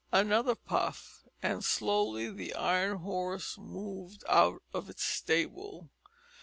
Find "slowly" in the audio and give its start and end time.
1.63-2.31